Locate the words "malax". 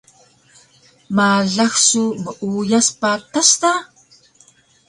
1.15-1.71